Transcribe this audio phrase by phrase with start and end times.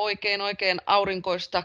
[0.00, 1.62] oikein oikein aurinkoista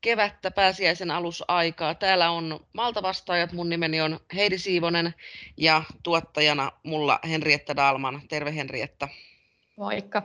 [0.00, 1.94] kevättä pääsiäisen alusaikaa.
[1.94, 3.52] Täällä on Malta-vastaajat.
[3.52, 5.14] Mun nimeni on Heidi Siivonen
[5.56, 8.22] ja tuottajana mulla Henrietta Dalman.
[8.28, 9.08] Terve Henrietta.
[9.76, 10.22] Moikka.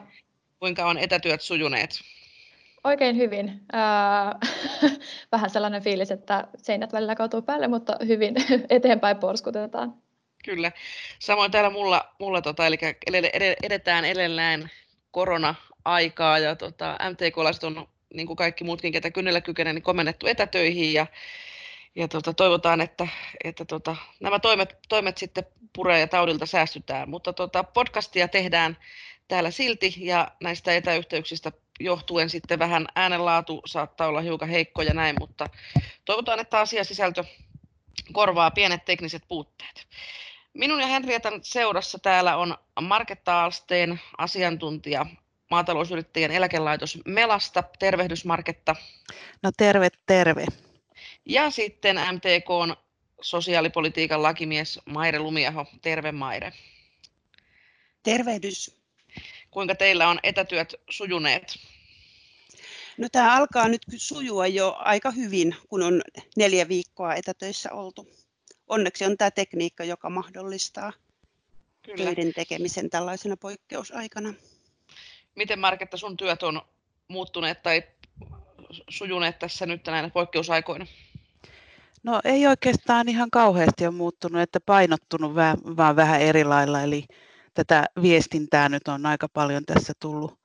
[0.59, 1.89] Kuinka on etätyöt sujuneet?
[2.83, 3.61] Oikein hyvin.
[5.32, 8.36] Vähän sellainen fiilis, että seinät välillä kaatuu päälle, mutta hyvin
[8.69, 9.93] eteenpäin porskutetaan.
[10.46, 10.71] Kyllä.
[11.19, 12.78] Samoin täällä mulla, mulla tota, eli
[13.64, 14.71] edetään edelleen
[15.83, 20.93] korona-aikaa ja tota, MTK-laiset on niin kuin kaikki muutkin, ketä kynnellä kykenee, niin komennettu etätöihin
[20.93, 21.07] ja,
[21.95, 23.07] ja tota, toivotaan, että,
[23.43, 25.45] että tota, nämä toimet, toimet sitten
[25.75, 27.09] puree ja taudilta säästytään.
[27.09, 28.77] Mutta tota, podcastia tehdään
[29.27, 35.16] täällä silti ja näistä etäyhteyksistä johtuen sitten vähän äänenlaatu saattaa olla hiukan heikko ja näin,
[35.19, 35.49] mutta
[36.05, 37.23] toivotaan, että asiasisältö
[38.13, 39.88] korvaa pienet tekniset puutteet.
[40.53, 45.05] Minun ja Henrietan seurassa täällä on Marketta Alsteen asiantuntija
[45.52, 47.63] maatalousyrittäjien eläkelaitos Melasta.
[47.80, 48.75] Tervehdys Marketta.
[49.44, 50.45] No terve, terve.
[51.25, 52.77] Ja sitten MTK
[53.21, 55.66] sosiaalipolitiikan lakimies Maire Lumiaho.
[55.81, 56.53] Terve Maire.
[58.03, 58.75] Tervehdys.
[59.52, 61.59] Kuinka teillä on etätyöt sujuneet?
[62.97, 66.02] No tämä alkaa nyt sujua jo aika hyvin, kun on
[66.38, 68.07] neljä viikkoa etätöissä oltu.
[68.67, 70.94] Onneksi on tämä tekniikka, joka mahdollistaa
[71.81, 72.05] Kyllä.
[72.05, 74.33] töiden tekemisen tällaisena poikkeusaikana.
[75.35, 76.61] Miten Marketta sun työt on
[77.07, 77.83] muuttuneet tai
[78.89, 80.85] sujuneet tässä nyt näinä poikkeusaikoina?
[82.03, 86.81] No ei oikeastaan ihan kauheasti ole muuttunut, että painottunut vaan, vaan vähän eri lailla.
[86.81, 87.05] Eli
[87.53, 90.39] tätä viestintää nyt on aika paljon tässä tullut,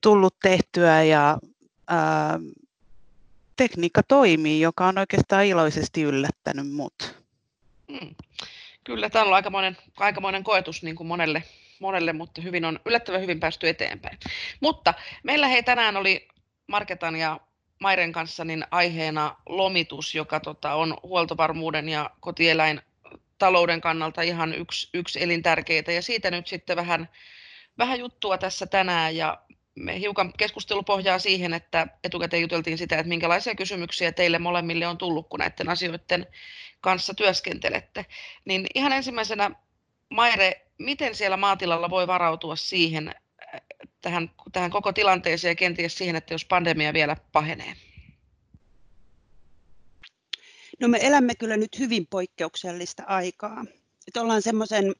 [0.00, 1.38] tullut tehtyä ja
[1.88, 2.40] ää,
[3.56, 7.14] tekniikka toimii, joka on oikeastaan iloisesti yllättänyt mut.
[7.92, 8.14] Hmm.
[8.84, 11.42] Kyllä, tämä on aikamoinen, aikamoinen koetus niin kuin monelle,
[11.80, 14.18] monelle, mutta hyvin on yllättävän hyvin päästy eteenpäin.
[14.60, 16.28] Mutta meillä hei tänään oli
[16.66, 17.40] Marketan ja
[17.80, 22.80] Mairen kanssa niin aiheena lomitus, joka tota, on huoltovarmuuden ja kotieläin
[23.38, 25.92] talouden kannalta ihan yksi, yksi elintärkeitä.
[25.92, 27.08] Ja siitä nyt sitten vähän,
[27.78, 29.16] vähän juttua tässä tänään.
[29.16, 29.38] Ja
[29.74, 34.98] me hiukan keskustelu pohjaa siihen, että etukäteen juteltiin sitä, että minkälaisia kysymyksiä teille molemmille on
[34.98, 36.26] tullut, kun näiden asioiden
[36.80, 38.06] kanssa työskentelette.
[38.44, 39.50] Niin ihan ensimmäisenä,
[40.08, 43.14] Maire, miten siellä maatilalla voi varautua siihen,
[44.00, 47.74] tähän, tähän koko tilanteeseen ja kenties siihen, että jos pandemia vielä pahenee?
[50.80, 53.64] No me elämme kyllä nyt hyvin poikkeuksellista aikaa.
[54.06, 54.92] Että ollaan semmoisen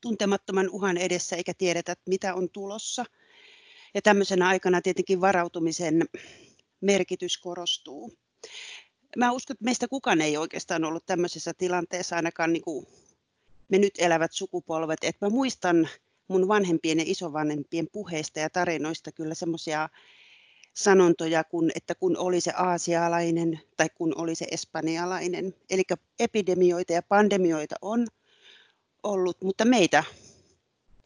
[0.00, 3.04] tuntemattoman uhan edessä eikä tiedetä, mitä on tulossa.
[3.94, 6.04] Ja tämmöisenä aikana tietenkin varautumisen
[6.80, 8.12] merkitys korostuu.
[9.16, 12.86] Mä uskon, että meistä kukaan ei oikeastaan ollut tämmöisessä tilanteessa, ainakaan niin kuin
[13.72, 14.98] me nyt elävät sukupolvet.
[15.02, 15.88] Että mä muistan
[16.28, 19.88] mun vanhempien ja isovanhempien puheista ja tarinoista kyllä semmoisia
[20.74, 25.54] sanontoja, kun, että kun oli se aasialainen tai kun oli se espanjalainen.
[25.70, 25.82] Eli
[26.18, 28.06] epidemioita ja pandemioita on
[29.02, 30.04] ollut, mutta meitä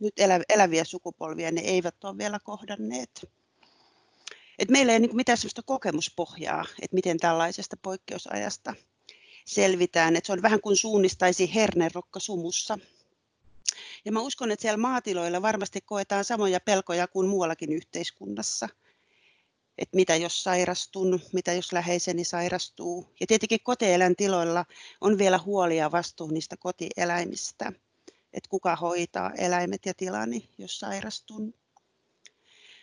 [0.00, 0.14] nyt
[0.48, 3.28] eläviä sukupolvia ne eivät ole vielä kohdanneet.
[4.58, 8.74] Et meillä ei ole niin mitään sellaista kokemuspohjaa, että miten tällaisesta poikkeusajasta
[9.46, 10.16] selvitään.
[10.16, 12.78] Et se on vähän kuin suunnistaisi hernerokka sumussa.
[14.04, 18.68] Ja mä uskon, että siellä maatiloilla varmasti koetaan samoja pelkoja kuin muuallakin yhteiskunnassa.
[19.78, 23.06] Että mitä jos sairastun, mitä jos läheiseni sairastuu.
[23.20, 24.64] Ja tietenkin kotieläintiloilla
[25.00, 27.72] on vielä huolia vastuu niistä kotieläimistä.
[28.32, 31.54] Että kuka hoitaa eläimet ja tilani, jos sairastun.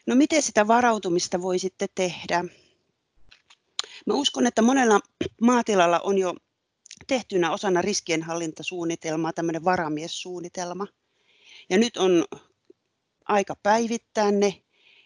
[0.05, 2.43] No miten sitä varautumista voi sitten tehdä?
[4.05, 4.99] Mä uskon, että monella
[5.41, 6.35] maatilalla on jo
[7.07, 10.87] tehtynä osana riskienhallintasuunnitelmaa tämmöinen varamiessuunnitelma.
[11.69, 12.25] Ja nyt on
[13.25, 14.63] aika päivittää ne.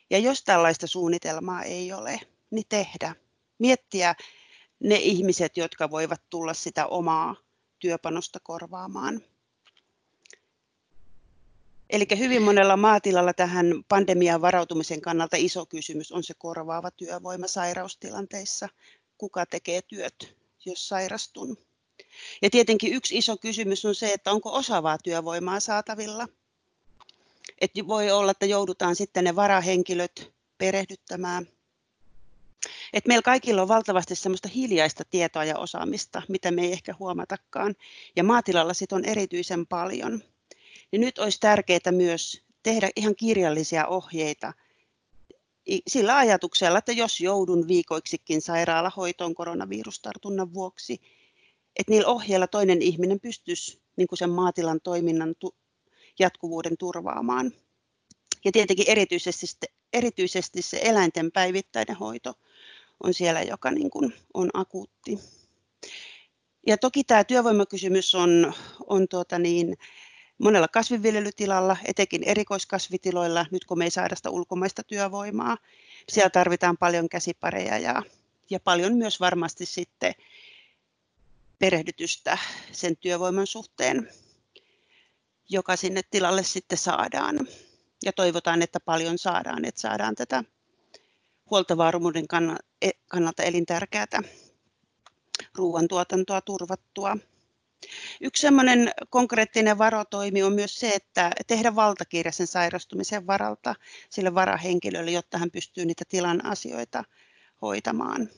[0.09, 2.19] Ja jos tällaista suunnitelmaa ei ole,
[2.51, 3.15] niin tehdä.
[3.59, 4.15] Miettiä
[4.79, 7.35] ne ihmiset, jotka voivat tulla sitä omaa
[7.79, 9.21] työpanosta korvaamaan.
[11.89, 18.69] Eli hyvin monella maatilalla tähän pandemian varautumisen kannalta iso kysymys on se korvaava työvoima sairaustilanteissa.
[19.17, 20.35] Kuka tekee työt,
[20.65, 21.66] jos sairastun?
[22.41, 26.27] Ja tietenkin yksi iso kysymys on se, että onko osaavaa työvoimaa saatavilla.
[27.61, 31.47] Että voi olla, että joudutaan sitten ne varahenkilöt perehdyttämään.
[32.93, 37.75] Et meillä kaikilla on valtavasti semmoista hiljaista tietoa ja osaamista, mitä me ei ehkä huomatakaan.
[38.15, 40.23] Ja maatilalla sit on erityisen paljon
[40.91, 44.53] niin nyt olisi tärkeää myös tehdä ihan kirjallisia ohjeita
[45.87, 51.01] sillä ajatuksella, että jos joudun viikoiksikin sairaalahoitoon koronavirustartunnan vuoksi,
[51.79, 55.35] että niillä ohjeilla toinen ihminen pystyisi niin kuin sen maatilan toiminnan
[56.19, 57.51] jatkuvuuden turvaamaan.
[58.45, 59.45] Ja tietenkin erityisesti
[59.93, 62.33] erityisesti se eläinten päivittäinen hoito
[63.03, 65.19] on siellä, joka niin kuin on akuutti.
[66.67, 68.53] Ja toki tämä työvoimakysymys on,
[68.87, 69.77] on tuota niin,
[70.37, 75.57] monella kasvinviljelytilalla, etenkin erikoiskasvitiloilla, nyt kun me ei saada sitä ulkomaista työvoimaa.
[76.09, 78.03] Siellä tarvitaan paljon käsipareja ja,
[78.49, 80.13] ja paljon myös varmasti sitten
[81.59, 82.37] perehdytystä
[82.71, 84.09] sen työvoiman suhteen,
[85.49, 87.47] joka sinne tilalle sitten saadaan.
[88.05, 90.43] Ja toivotaan, että paljon saadaan, että saadaan tätä
[91.49, 92.25] huoltovarmuuden
[92.81, 94.21] e, kannalta elintärkeää
[95.55, 97.17] ruoantuotantoa turvattua.
[98.21, 103.75] Yksi sellainen konkreettinen varotoimi on myös se, että tehdä valtakirja sen sairastumisen varalta
[104.09, 107.03] sille varahenkilölle, jotta hän pystyy niitä tilan asioita
[107.61, 108.29] hoitamaan.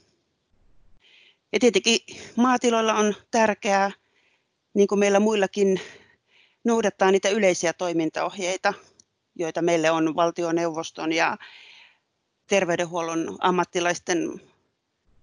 [1.53, 1.99] Ja tietenkin
[2.35, 3.91] maatiloilla on tärkeää,
[4.73, 5.81] niin kuin meillä muillakin,
[6.63, 8.73] noudattaa niitä yleisiä toimintaohjeita,
[9.35, 11.37] joita meille on valtioneuvoston ja
[12.47, 14.41] terveydenhuollon ammattilaisten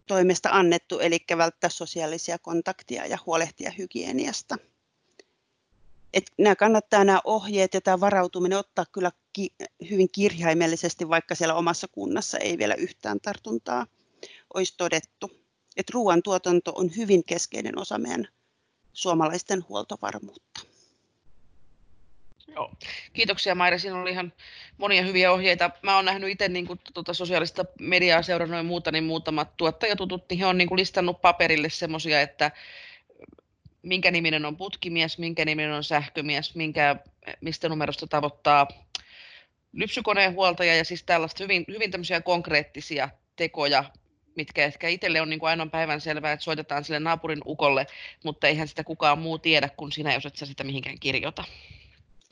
[0.07, 4.57] toimesta annettu, eli välttää sosiaalisia kontaktia ja huolehtia hygieniasta.
[6.15, 9.55] Et nämä kannattaa nämä ohjeet ja tämä varautuminen ottaa kyllä ki-
[9.91, 13.87] hyvin kirjaimellisesti, vaikka siellä omassa kunnassa ei vielä yhtään tartuntaa
[14.55, 15.46] olisi todettu.
[15.77, 18.29] Et ruoantuotanto on hyvin keskeinen osa meidän
[18.93, 20.61] suomalaisten huoltovarmuutta.
[22.49, 22.73] Joo.
[23.13, 24.33] Kiitoksia Maire, siinä oli ihan
[24.79, 25.71] monia hyviä ohjeita.
[25.83, 30.25] Mä oon nähnyt itse niin kuin, tuota, sosiaalista mediaa seurannut ja muuta, niin muutamat tuottajatutut,
[30.31, 32.51] niin he on niin kuin, listannut paperille semmoisia, että
[33.83, 36.97] minkä niminen on putkimies, minkä niminen on sähkömies, minkä,
[37.41, 38.69] mistä numerosta tavoittaa
[39.73, 43.85] lypsykoneen huoltaja ja siis tällaista hyvin, hyvin tämmöisiä konkreettisia tekoja,
[44.37, 47.87] mitkä ehkä itselle on niin kuin aina päivän selvää, että soitetaan sille naapurin ukolle,
[48.25, 51.45] mutta eihän sitä kukaan muu tiedä kuin sinä, jos et sä sitä mihinkään kirjoita.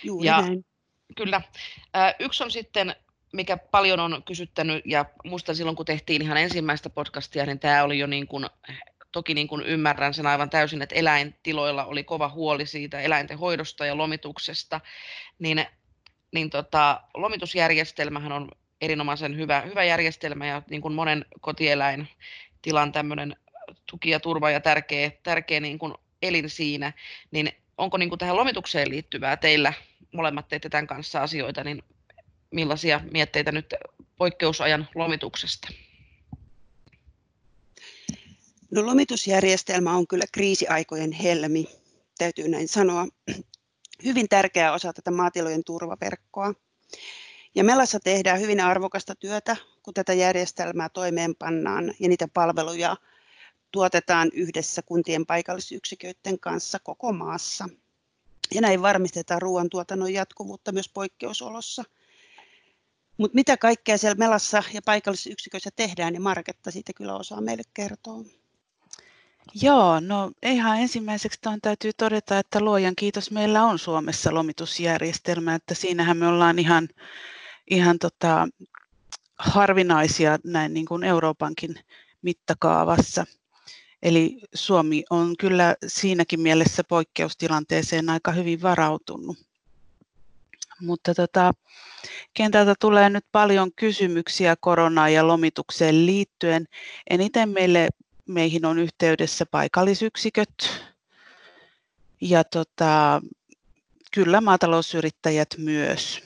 [0.03, 0.65] Juuri ja, näin.
[1.17, 1.41] Kyllä.
[2.19, 2.97] Yksi on sitten,
[3.33, 7.99] mikä paljon on kysyttänyt, ja muistan silloin, kun tehtiin ihan ensimmäistä podcastia, niin tämä oli
[7.99, 8.47] jo niin kuin,
[9.13, 13.87] toki niin kuin ymmärrän sen aivan täysin, että eläintiloilla oli kova huoli siitä eläinten hoidosta
[13.87, 14.81] ja lomituksesta,
[15.39, 15.67] niin,
[16.33, 18.51] niin tota, lomitusjärjestelmähän on
[18.85, 23.37] erinomaisen hyvä, hyvä järjestelmä ja niin kuin monen kotieläintilan tämmöinen
[23.91, 26.93] tuki ja turva ja tärkeä, tärkeä niin kuin elin siinä,
[27.31, 29.73] niin onko niin kuin tähän lomitukseen liittyvää teillä,
[30.13, 31.83] molemmat teette tämän kanssa asioita, niin
[32.51, 33.75] millaisia mietteitä nyt
[34.17, 35.69] poikkeusajan lomituksesta?
[38.71, 41.67] No lomitusjärjestelmä on kyllä kriisiaikojen helmi,
[42.19, 43.07] täytyy näin sanoa.
[44.05, 46.55] Hyvin tärkeä osa tätä maatilojen turvaverkkoa.
[47.55, 52.97] Ja Melassa tehdään hyvin arvokasta työtä, kun tätä järjestelmää toimeenpannaan ja niitä palveluja
[53.71, 57.69] tuotetaan yhdessä kuntien paikallisyksiköiden kanssa koko maassa.
[58.55, 61.85] Ja näin varmistetaan ruoantuotannon jatkuvuutta myös poikkeusolossa.
[63.17, 68.25] Mutta mitä kaikkea siellä Melassa ja paikallisyksiköissä tehdään, niin Marketta siitä kyllä osaa meille kertoa.
[69.55, 75.75] Joo, no ihan ensimmäiseksi tuon täytyy todeta, että luojan kiitos meillä on Suomessa lomitusjärjestelmä, että
[75.75, 76.89] siinähän me ollaan ihan,
[77.71, 78.49] ihan tota,
[79.39, 81.75] harvinaisia näin niin kuin Euroopankin
[82.23, 83.27] mittakaavassa.
[84.03, 89.39] Eli Suomi on kyllä siinäkin mielessä poikkeustilanteeseen aika hyvin varautunut.
[90.81, 91.53] Mutta tota,
[92.35, 96.69] kentältä tulee nyt paljon kysymyksiä koronaan ja lomitukseen liittyen.
[97.11, 97.89] Eniten meille,
[98.27, 100.85] meihin on yhteydessä paikallisyksiköt
[102.21, 103.23] ja tota,
[104.13, 106.24] kyllä maatalousyrittäjät myös.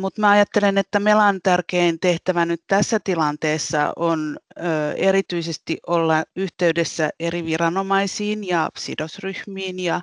[0.00, 4.62] Mutta mä ajattelen, että Melan tärkein tehtävä nyt tässä tilanteessa on ö,
[4.92, 10.00] erityisesti olla yhteydessä eri viranomaisiin ja sidosryhmiin ja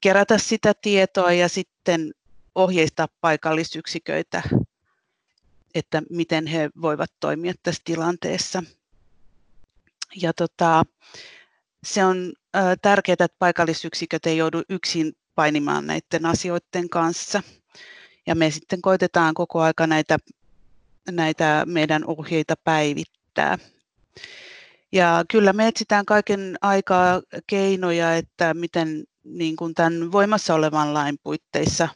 [0.00, 2.14] kerätä sitä tietoa ja sitten
[2.54, 4.42] ohjeistaa paikallisyksiköitä,
[5.74, 8.62] että miten he voivat toimia tässä tilanteessa.
[10.22, 10.82] Ja tota,
[11.84, 12.32] se on
[12.82, 17.42] tärkeää, että paikallisyksiköt ei joudu yksin painimaan näiden asioiden kanssa–
[18.26, 20.18] ja me sitten koitetaan koko aika näitä,
[21.10, 23.58] näitä meidän ohjeita päivittää.
[24.92, 31.18] Ja kyllä me etsitään kaiken aikaa keinoja, että miten niin kuin tämän voimassa olevan lain
[31.22, 31.88] puitteissa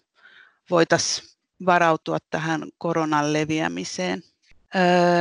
[0.70, 1.28] voitaisiin
[1.66, 4.22] varautua tähän koronan leviämiseen.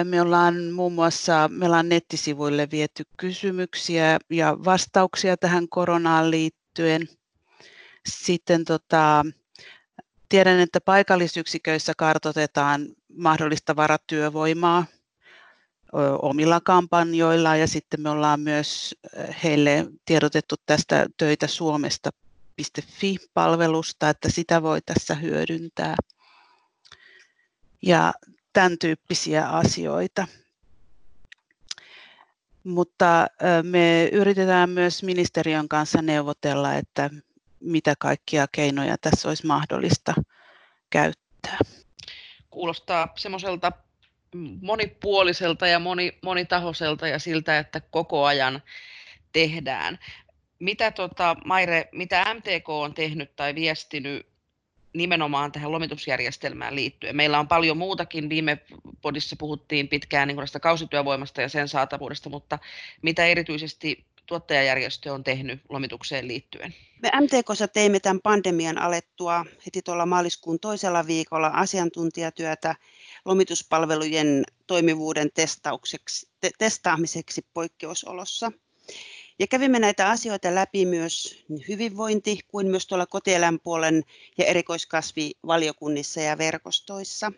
[0.04, 7.10] Me ollaan muun muassa ollaan nettisivuille viety kysymyksiä ja vastauksia tähän koronaan liittyen.
[8.08, 9.26] Sitten tota,
[10.30, 14.86] Tiedän, että paikallisyksiköissä kartoitetaan mahdollista varatyövoimaa
[16.22, 18.96] omilla kampanjoilla ja sitten me ollaan myös
[19.44, 25.96] heille tiedotettu tästä töitä Suomesta.fi-palvelusta, että sitä voi tässä hyödyntää.
[27.82, 28.14] ja
[28.54, 30.28] tämän tyyppisiä asioita.
[32.64, 33.28] Mutta
[33.64, 37.10] me yritetään myös ministeriön kanssa neuvotella, että
[37.60, 40.14] mitä kaikkia keinoja tässä olisi mahdollista
[40.90, 41.58] käyttää.
[42.50, 43.72] Kuulostaa semmoiselta
[44.62, 48.64] monipuoliselta ja moni, monitahoiselta ja siltä, että koko ajan
[49.32, 50.00] tehdään.
[50.60, 54.28] Mitä tota, Maire, mitä MTK on tehnyt tai viestinyt
[54.94, 57.16] nimenomaan tähän lomitusjärjestelmään liittyen.
[57.16, 58.30] Meillä on paljon muutakin.
[58.30, 58.58] Viime
[59.02, 62.60] podissa puhuttiin pitkään niin tästä kausityövoimasta ja sen saatavuudesta, mutta
[63.02, 66.76] mitä erityisesti tuottajajärjestö on tehnyt lomitukseen liittyen?
[67.02, 72.76] Me MTKssa teimme tämän pandemian alettua heti tuolla maaliskuun toisella viikolla asiantuntijatyötä
[73.26, 78.52] lomituspalvelujen toimivuuden testaukseksi, te, testaamiseksi poikkeusolossa.
[79.40, 84.04] Ja kävimme näitä asioita läpi myös niin hyvinvointi kuin myös tuolla kotieläinpuolen
[84.38, 87.32] ja erikoiskasvivaliokunnissa ja verkostoissa.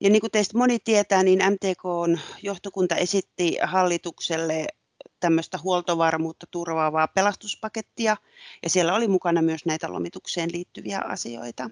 [0.00, 4.66] Ja niin kuin teistä moni tietää, niin MTK on johtokunta esitti hallitukselle
[5.20, 8.16] tämmöistä huoltovarmuutta turvaavaa pelastuspakettia,
[8.62, 11.70] ja siellä oli mukana myös näitä lomitukseen liittyviä asioita.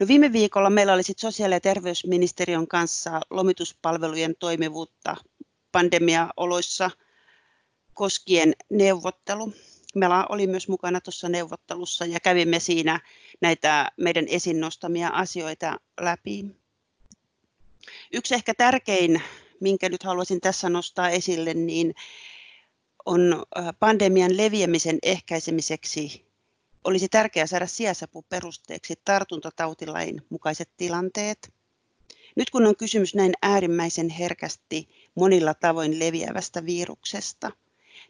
[0.00, 5.16] No viime viikolla meillä oli sit sosiaali- ja terveysministeriön kanssa lomituspalvelujen toimivuutta
[5.72, 6.90] pandemiaoloissa
[7.94, 9.52] koskien neuvottelu.
[9.94, 13.00] Meillä oli myös mukana tuossa neuvottelussa ja kävimme siinä
[13.40, 16.44] näitä meidän esiin nostamia asioita läpi.
[18.12, 19.22] Yksi ehkä tärkein,
[19.64, 21.94] minkä nyt haluaisin tässä nostaa esille, niin
[23.06, 23.42] on
[23.80, 26.24] pandemian leviämisen ehkäisemiseksi
[26.84, 31.52] olisi tärkeää saada sijaisapu perusteeksi tartuntatautilain mukaiset tilanteet.
[32.36, 37.50] Nyt kun on kysymys näin äärimmäisen herkästi monilla tavoin leviävästä viruksesta,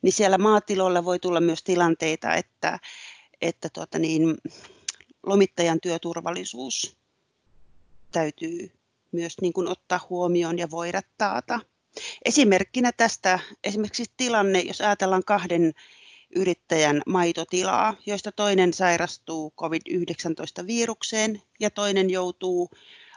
[0.03, 2.79] niin siellä maatiloilla voi tulla myös tilanteita, että,
[3.41, 4.37] että tuota niin,
[5.27, 6.97] lomittajan työturvallisuus
[8.13, 8.73] täytyy
[9.15, 11.61] myös niin kuin ottaa huomioon ja voida taata.
[12.25, 15.73] Esimerkkinä tästä esimerkiksi tilanne, jos ajatellaan kahden
[16.37, 22.71] yrittäjän maitotilaa, joista toinen sairastuu COVID-19-virukseen ja toinen joutuu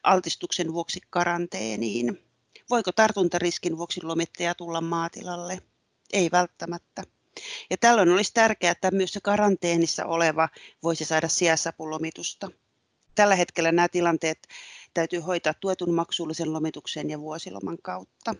[0.03, 2.23] altistuksen vuoksi karanteeniin.
[2.69, 5.59] Voiko tartuntariskin vuoksi lomittaja tulla maatilalle?
[6.13, 7.03] Ei välttämättä.
[7.69, 10.49] Ja tällöin olisi tärkeää, että myös se karanteenissa oleva
[10.83, 12.49] voisi saada sijaisapulomitusta.
[13.15, 14.47] Tällä hetkellä nämä tilanteet
[14.97, 18.35] täytyy hoitaa tuetun maksullisen lomituksen ja vuosiloman kautta.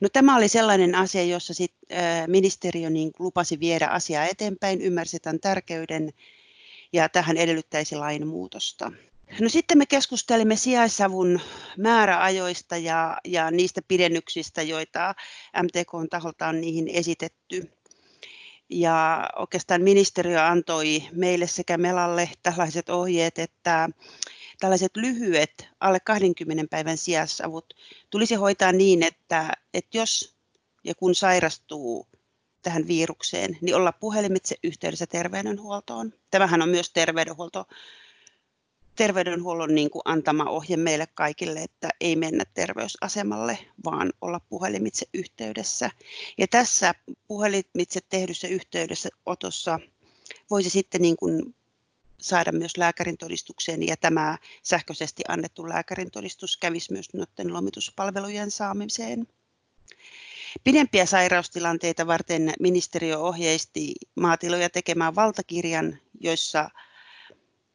[0.00, 5.20] No, tämä oli sellainen asia, jossa sit, ä, ministeriö niin lupasi viedä asiaa eteenpäin, ymmärsi
[5.20, 6.10] tämän tärkeyden
[6.92, 8.92] ja tähän edellyttäisi lainmuutosta.
[9.40, 11.40] No sitten me keskustelimme sijaisavun
[11.78, 15.14] määräajoista ja, ja niistä pidennyksistä, joita
[15.62, 17.70] MTK taholta on niihin esitetty.
[18.68, 23.88] Ja oikeastaan ministeriö antoi meille sekä Melalle tällaiset ohjeet, että
[24.64, 27.74] tällaiset lyhyet alle 20 päivän sijaisavut
[28.10, 30.34] tulisi hoitaa niin, että, että jos
[30.84, 32.06] ja kun sairastuu
[32.62, 36.12] tähän virukseen, niin olla puhelimitse yhteydessä terveydenhuoltoon.
[36.30, 37.64] Tämähän on myös terveydenhuolto
[38.96, 45.90] terveydenhuollon niin kuin antama ohje meille kaikille, että ei mennä terveysasemalle, vaan olla puhelimitse yhteydessä.
[46.38, 46.94] Ja tässä
[47.28, 49.80] puhelimitse tehdyssä yhteydessä otossa
[50.50, 51.54] voisi sitten niin kuin
[52.20, 59.26] saada myös lääkärin todistuksen ja tämä sähköisesti annettu lääkärin todistus kävisi myös noiden lomituspalvelujen saamiseen.
[60.64, 66.70] Pidempiä sairaustilanteita varten ministeriö ohjeisti maatiloja tekemään valtakirjan, joissa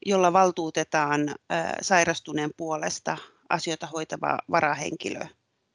[0.06, 1.36] jolla valtuutetaan
[1.82, 3.18] sairastuneen puolesta
[3.50, 5.26] asioita hoitava varahenkilö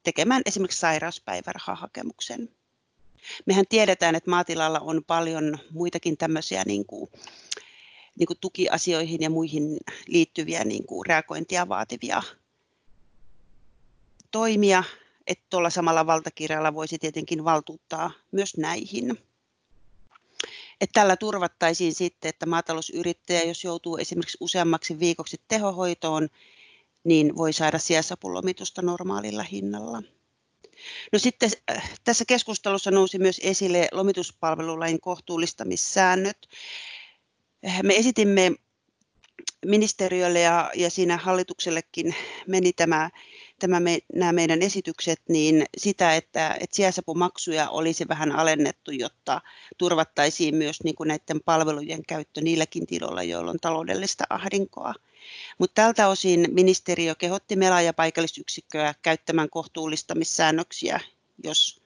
[0.03, 2.49] tekemään esimerkiksi sairauspäivärahahakemuksen.
[3.45, 7.11] Mehän tiedetään, että maatilalla on paljon muitakin tämmöisiä niin kuin,
[8.19, 12.23] niin kuin tukiasioihin ja muihin liittyviä niin kuin reagointia vaativia
[14.31, 14.83] toimia,
[15.27, 19.17] että tuolla samalla valtakirjalla voisi tietenkin valtuuttaa myös näihin
[20.81, 26.29] että tällä turvattaisiin sitten, että maatalousyrittäjä, jos joutuu esimerkiksi useammaksi viikoksi tehohoitoon,
[27.03, 30.03] niin voi saada sijaisapulomitusta normaalilla hinnalla.
[31.11, 36.37] No sitten äh, tässä keskustelussa nousi myös esille lomituspalvelulain kohtuullistamissäännöt.
[37.83, 38.51] Me esitimme
[39.65, 42.15] ministeriölle ja, ja siinä hallituksellekin
[42.47, 43.09] meni tämä
[43.59, 49.41] tämä me, nämä meidän esitykset, niin sitä, että, että sijaisapumaksuja olisi vähän alennettu, jotta
[49.77, 54.93] turvattaisiin myös niin kuin näiden palvelujen käyttö niilläkin tiloilla, joilla on taloudellista ahdinkoa.
[55.57, 60.99] Mutta tältä osin ministeriö kehotti Mela- ja paikallisyksikköä käyttämään kohtuullistamissäännöksiä,
[61.43, 61.84] jos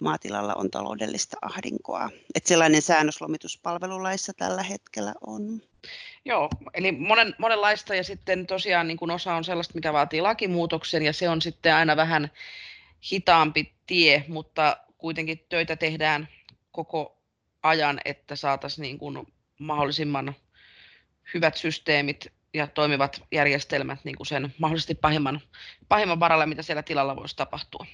[0.00, 2.10] maatilalla on taloudellista ahdinkoa.
[2.34, 5.62] Että sellainen säännös lomituspalvelulaissa tällä hetkellä on.
[6.24, 11.02] Joo, eli monen, monenlaista ja sitten tosiaan niin kuin osa on sellaista, mikä vaatii lakimuutoksen
[11.02, 12.30] ja se on sitten aina vähän
[13.12, 16.28] hitaampi tie, mutta kuitenkin töitä tehdään
[16.72, 17.18] koko
[17.62, 19.26] ajan, että saataisiin niin kuin
[19.58, 20.34] mahdollisimman
[21.34, 25.40] hyvät systeemit ja toimivat järjestelmät niin kuin sen mahdollisesti pahimman,
[25.88, 27.86] pahimman varalle, mitä siellä tilalla voisi tapahtua.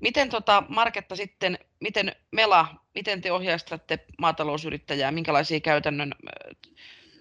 [0.00, 6.14] Miten tota, Marketta sitten, miten Mela, miten te ohjaistatte maatalousyrittäjää, minkälaisia käytännön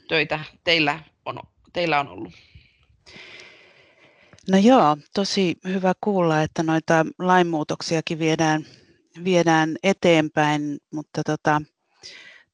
[0.07, 1.39] töitä teillä on,
[1.73, 2.33] teillä on ollut?
[4.49, 8.65] No joo, tosi hyvä kuulla, että noita lainmuutoksiakin viedään,
[9.23, 11.61] viedään eteenpäin, mutta tota,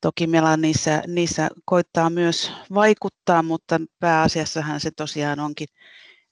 [0.02, 5.68] toki meillä niissä, niissä koittaa myös vaikuttaa, mutta pääasiassahan se tosiaan onkin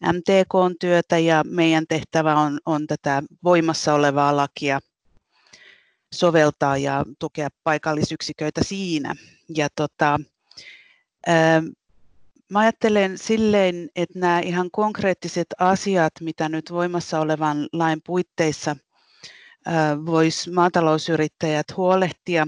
[0.03, 4.79] MTK-työtä ja meidän tehtävä on, on tätä voimassa olevaa lakia
[6.13, 9.15] soveltaa ja tukea paikallisyksiköitä siinä.
[9.55, 10.19] Ja tota,
[12.51, 18.75] Mä ajattelen silleen, että nämä ihan konkreettiset asiat, mitä nyt voimassa olevan lain puitteissa
[20.05, 22.47] voisi maatalousyrittäjät huolehtia,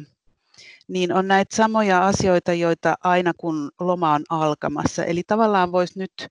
[0.88, 5.04] niin on näitä samoja asioita, joita aina kun loma on alkamassa.
[5.06, 6.28] Eli tavallaan voisi nyt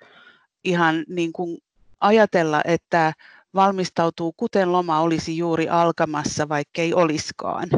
[0.64, 1.58] ihan niin kuin
[2.00, 3.12] ajatella, että
[3.54, 7.68] valmistautuu kuten loma olisi juuri alkamassa, vaikka ei olisikaan.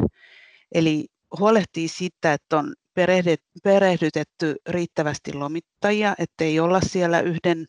[0.71, 1.07] Eli
[1.39, 2.73] huolehtii siitä, että on
[3.63, 7.67] perehdytetty riittävästi lomittajia, ettei olla siellä yhden,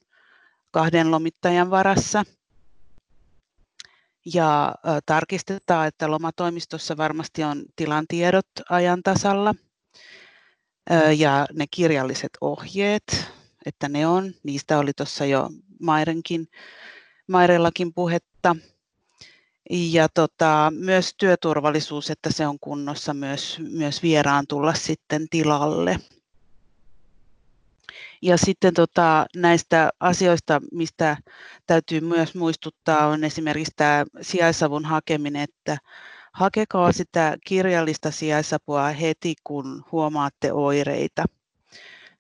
[0.70, 2.24] kahden lomittajan varassa.
[4.24, 4.74] Ja
[5.06, 9.54] tarkistetaan, että lomatoimistossa varmasti on tilantiedot ajan tasalla
[11.16, 13.26] ja ne kirjalliset ohjeet,
[13.66, 14.32] että ne on.
[14.42, 15.50] Niistä oli tuossa jo
[15.80, 16.48] Mairenkin,
[17.28, 18.56] Mairellakin puhetta.
[19.70, 26.00] Ja tota, myös työturvallisuus, että se on kunnossa myös, myös vieraan tulla sitten tilalle.
[28.22, 31.16] Ja sitten tota, näistä asioista, mistä
[31.66, 35.78] täytyy myös muistuttaa, on esimerkiksi tämä sijaisavun hakeminen, että
[36.32, 41.24] hakekaa sitä kirjallista sijaisapua heti, kun huomaatte oireita.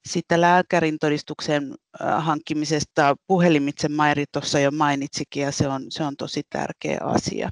[0.04, 1.74] Sitten lääkärin todistuksen
[2.18, 7.50] hankkimisesta puhelimitse Mairi tuossa jo mainitsikin ja se on, se on tosi tärkeä asia.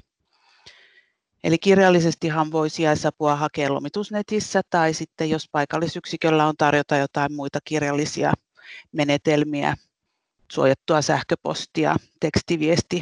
[1.43, 8.33] Eli kirjallisestihan voi sijaisapua hakea lomitusnetissä tai sitten jos paikallisyksiköllä on tarjota jotain muita kirjallisia
[8.91, 9.75] menetelmiä,
[10.51, 13.01] suojattua sähköpostia, tekstiviesti,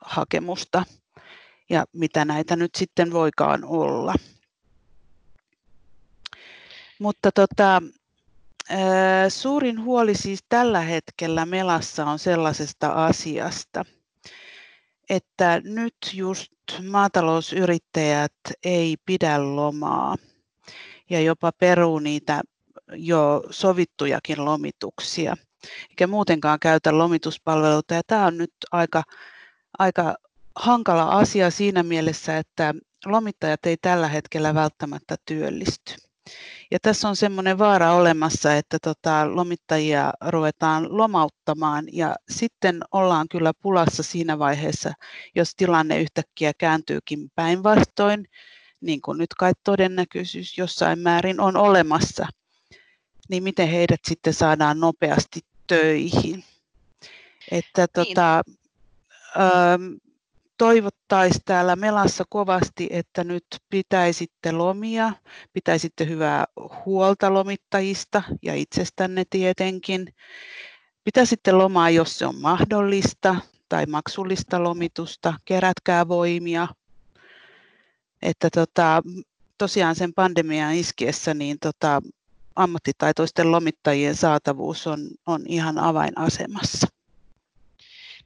[0.00, 0.84] hakemusta
[1.70, 4.14] ja mitä näitä nyt sitten voikaan olla.
[6.98, 7.82] Mutta tota,
[9.28, 13.84] suurin huoli siis tällä hetkellä Melassa on sellaisesta asiasta,
[15.08, 16.52] että nyt just
[16.90, 18.32] maatalousyrittäjät
[18.64, 20.16] ei pidä lomaa
[21.10, 22.42] ja jopa peruu niitä
[22.92, 25.36] jo sovittujakin lomituksia,
[25.90, 27.94] eikä muutenkaan käytä lomituspalveluita.
[27.94, 29.02] Ja tämä on nyt aika,
[29.78, 30.16] aika
[30.56, 32.74] hankala asia siinä mielessä, että
[33.06, 36.07] lomittajat ei tällä hetkellä välttämättä työllisty.
[36.70, 43.52] Ja tässä on semmoinen vaara olemassa, että tota, lomittajia ruvetaan lomauttamaan ja sitten ollaan kyllä
[43.62, 44.92] pulassa siinä vaiheessa,
[45.34, 48.28] jos tilanne yhtäkkiä kääntyykin päinvastoin,
[48.80, 52.26] niin kuin nyt kai todennäköisyys jossain määrin on olemassa,
[53.28, 56.44] niin miten heidät sitten saadaan nopeasti töihin.
[57.50, 58.06] Että niin.
[58.06, 58.42] tota,
[60.58, 65.12] toivottaisiin täällä Melassa kovasti, että nyt pitäisitte lomia,
[65.52, 66.44] pitäisitte hyvää
[66.86, 70.14] huolta lomittajista ja itsestänne tietenkin.
[71.04, 73.36] Pitäisitte lomaa, jos se on mahdollista,
[73.68, 76.68] tai maksullista lomitusta, kerätkää voimia.
[78.22, 79.02] Että tota,
[79.58, 82.02] tosiaan sen pandemian iskiessä niin tota,
[82.56, 86.97] ammattitaitoisten lomittajien saatavuus on, on ihan avainasemassa.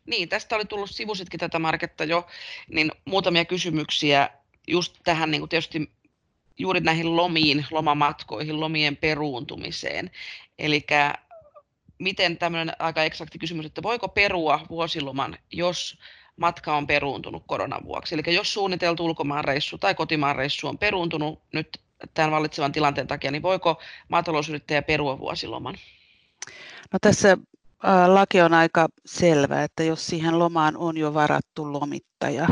[0.06, 2.26] Niin, tästä oli tullut sivusitkin tätä Marketta jo,
[2.68, 4.30] niin muutamia kysymyksiä
[4.68, 5.90] just tähän niin tietysti
[6.58, 10.10] juuri näihin lomiin, lomamatkoihin, lomien peruuntumiseen.
[10.58, 10.86] Eli
[11.98, 15.98] miten tämmöinen aika eksakti kysymys, että voiko perua vuosiloman, jos
[16.36, 18.14] matka on peruuntunut koronan vuoksi.
[18.14, 21.80] Eli jos suunniteltu ulkomaanreissu tai kotimaanreissu on peruuntunut nyt
[22.14, 25.74] tämän vallitsevan tilanteen takia, niin voiko maatalousyrittäjä perua vuosiloman?
[26.92, 27.36] No tässä
[28.06, 32.48] laki on aika selvä, että jos siihen lomaan on jo varattu lomittaja,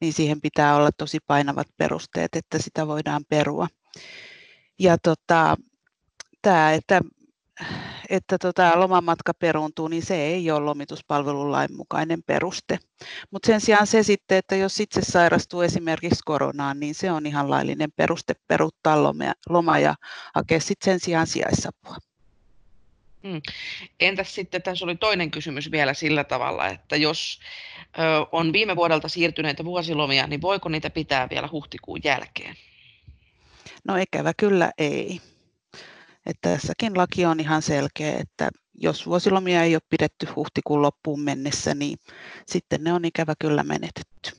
[0.00, 3.68] niin siihen pitää olla tosi painavat perusteet, että sitä voidaan perua.
[4.78, 5.56] Ja tota,
[6.42, 7.00] tämä, että,
[8.08, 12.78] että tota, lomamatka peruuntuu, niin se ei ole lomituspalvelulain mukainen peruste.
[13.30, 17.50] Mutta sen sijaan se sitten, että jos itse sairastuu esimerkiksi koronaan, niin se on ihan
[17.50, 19.14] laillinen peruste peruuttaa
[19.48, 19.94] loma ja
[20.34, 21.96] hakea sitten sen sijaan sijaisapua.
[23.26, 23.40] Hmm.
[24.00, 27.40] Entäs sitten, tässä oli toinen kysymys vielä sillä tavalla, että jos
[27.98, 32.56] ö, on viime vuodelta siirtyneitä vuosilomia, niin voiko niitä pitää vielä huhtikuun jälkeen?
[33.84, 35.20] No ikävä kyllä ei.
[36.26, 41.74] Että tässäkin laki on ihan selkeä, että jos vuosilomia ei ole pidetty huhtikuun loppuun mennessä,
[41.74, 41.98] niin
[42.46, 44.30] sitten ne on ikävä kyllä menetetty.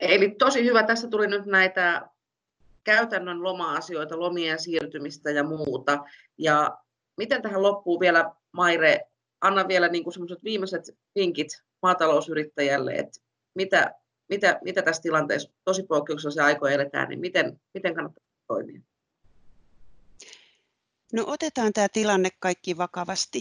[0.00, 2.08] Eli tosi hyvä, tässä tuli nyt näitä
[2.84, 6.04] käytännön loma-asioita, lomien siirtymistä ja muuta.
[6.38, 6.78] Ja
[7.16, 9.00] miten tähän loppuu vielä, Maire,
[9.40, 13.20] anna vielä niin semmoiset viimeiset vinkit maatalousyrittäjälle, että
[13.54, 13.94] mitä,
[14.28, 18.80] mitä, mitä tässä tilanteessa, tosi poikkeuksellisia aikoja eletään, niin miten, miten kannattaa toimia?
[21.12, 23.38] No otetaan tämä tilanne kaikki vakavasti.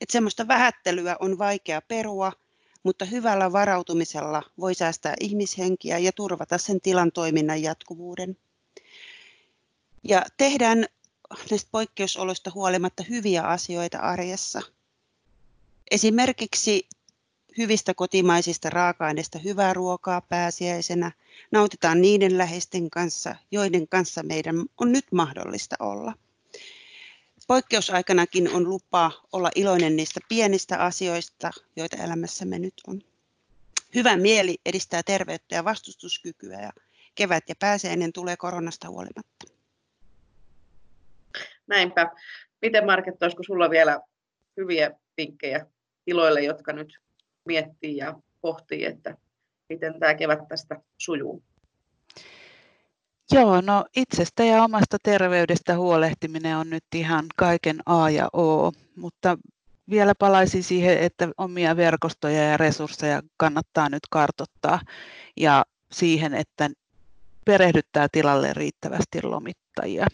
[0.00, 2.32] Että semmoista vähättelyä on vaikea perua,
[2.82, 8.36] mutta hyvällä varautumisella voi säästää ihmishenkiä ja turvata sen tilan toiminnan jatkuvuuden.
[10.02, 10.86] Ja tehdään
[11.50, 14.62] näistä poikkeusoloista huolimatta hyviä asioita arjessa.
[15.90, 16.88] Esimerkiksi
[17.58, 21.12] hyvistä kotimaisista raaka-aineista hyvää ruokaa pääsiäisenä.
[21.50, 26.12] Nautitaan niiden läheisten kanssa, joiden kanssa meidän on nyt mahdollista olla.
[27.46, 33.02] Poikkeusaikanakin on lupa olla iloinen niistä pienistä asioista, joita elämässämme nyt on.
[33.94, 36.72] Hyvä mieli edistää terveyttä ja vastustuskykyä ja
[37.14, 39.51] kevät ja pääsiäinen tulee koronasta huolimatta.
[41.66, 42.10] Näinpä.
[42.62, 44.00] Miten Market, olisiko sulla vielä
[44.56, 45.66] hyviä vinkkejä
[46.04, 46.98] tiloille, jotka nyt
[47.44, 49.16] miettii ja pohtii, että
[49.68, 51.42] miten tämä kevät tästä sujuu?
[53.32, 59.38] Joo, no itsestä ja omasta terveydestä huolehtiminen on nyt ihan kaiken A ja O, mutta
[59.90, 64.80] vielä palaisin siihen, että omia verkostoja ja resursseja kannattaa nyt kartottaa
[65.36, 66.70] ja siihen, että
[67.44, 70.06] perehdyttää tilalle riittävästi lomittajia.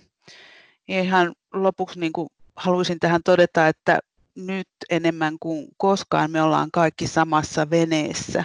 [0.88, 3.98] Ja ihan lopuksi niin kuin haluaisin tähän todeta, että
[4.34, 8.44] nyt enemmän kuin koskaan me ollaan kaikki samassa veneessä.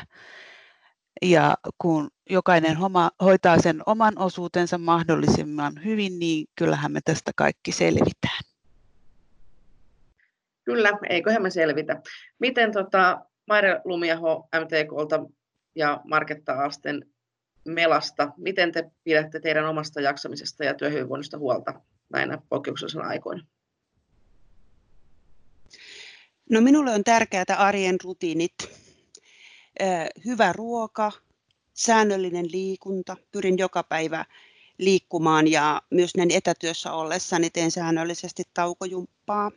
[1.21, 7.71] Ja kun jokainen homa, hoitaa sen oman osuutensa mahdollisimman hyvin, niin kyllähän me tästä kaikki
[7.71, 8.43] selvitään.
[10.63, 12.01] Kyllä, eiköhän me selvitä.
[12.39, 15.25] Miten tota, Maire Lumiaho MTKlta
[15.75, 17.05] ja Marketta Asten
[17.65, 21.81] Melasta, miten te pidätte teidän omasta jaksamisesta ja työhyvinvoinnista huolta
[22.13, 23.45] näinä poikkeuksellisina aikoina?
[26.49, 28.53] No minulle on tärkeää arjen rutiinit.
[30.25, 31.11] Hyvä ruoka,
[31.73, 33.17] säännöllinen liikunta.
[33.31, 34.25] Pyrin joka päivä
[34.77, 39.51] liikkumaan ja myös näin etätyössä ollessani teen säännöllisesti taukojumppaa.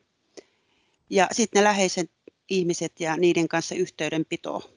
[1.11, 2.11] Ja sitten ne läheiset
[2.51, 4.71] ihmiset ja niiden kanssa yhteydenpito.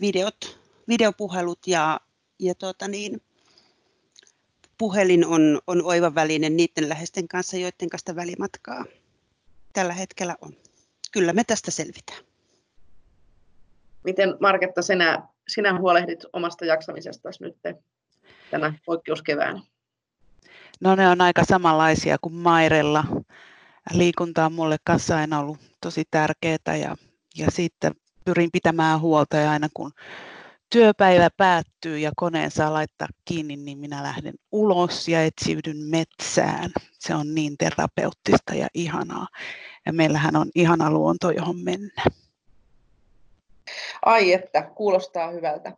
[0.00, 2.00] Videot, videopuhelut ja,
[2.38, 3.22] ja tuota niin,
[4.78, 8.84] puhelin on, on oiva väline niiden läheisten kanssa, joiden kanssa välimatkaa
[9.72, 10.52] tällä hetkellä on.
[11.12, 12.18] Kyllä me tästä selvitään.
[14.04, 17.56] Miten Marketta, sinä, sinä huolehdit omasta jaksamisesta nyt
[18.50, 19.60] tänä poikkeuskeväänä?
[20.80, 23.04] No ne on aika samanlaisia kuin Mairella.
[23.92, 26.96] Liikunta on mulle kanssa aina ollut tosi tärkeää ja,
[27.36, 27.92] ja sitten
[28.24, 29.92] pyrin pitämään huolta ja aina kun
[30.70, 36.70] työpäivä päättyy ja koneen saa laittaa kiinni, niin minä lähden ulos ja etsiydyn metsään.
[36.92, 39.26] Se on niin terapeuttista ja ihanaa.
[39.86, 42.04] Ja meillähän on ihana luonto, johon mennä.
[44.04, 45.72] Ai että, kuulostaa hyvältä.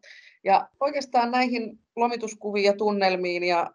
[0.45, 3.71] Ja oikeastaan näihin lomituskuviin ja tunnelmiin ja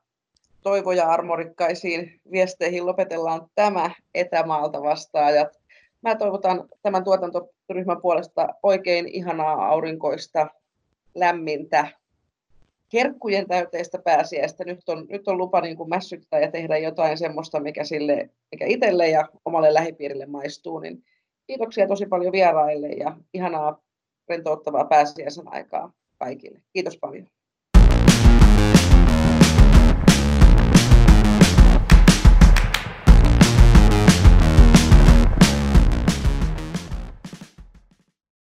[0.63, 5.59] toivoja armorikkaisiin viesteihin lopetellaan tämä etämaalta vastaajat.
[6.01, 10.47] Mä toivotan tämän tuotantoryhmän puolesta oikein ihanaa aurinkoista
[11.15, 11.87] lämmintä,
[12.93, 14.63] herkkujen täyteistä pääsiäistä.
[14.63, 18.65] Nyt on, nyt on lupa niin kuin mässyttää ja tehdä jotain semmoista, mikä, sille, mikä
[18.65, 20.79] itselle ja omalle lähipiirille maistuu.
[20.79, 21.03] Niin
[21.47, 23.81] kiitoksia tosi paljon vieraille ja ihanaa
[24.29, 26.61] rentouttavaa pääsiäisen aikaa kaikille.
[26.73, 27.27] Kiitos paljon.